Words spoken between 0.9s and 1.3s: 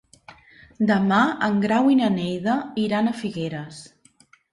Demà